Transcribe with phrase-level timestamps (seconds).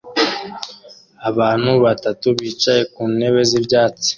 [1.29, 4.09] Abantu batatu bicaye ku ntebe z'ibyatsi